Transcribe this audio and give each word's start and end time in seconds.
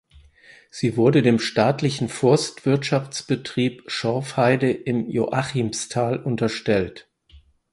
Sie 0.71 0.97
wurde 0.97 1.21
dem 1.21 1.37
Staatlichen 1.37 2.09
Forstwirtschaftsbetrieb 2.09 3.83
Schorfheide 3.85 4.71
in 4.71 5.07
Joachimsthal 5.07 6.17
unterstellt. 6.17 7.07